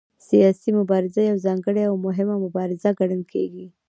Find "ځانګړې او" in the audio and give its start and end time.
1.45-1.95